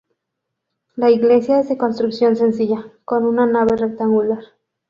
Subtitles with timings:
[0.95, 4.39] La iglesia es de construcción sencilla, con una nave rectangular.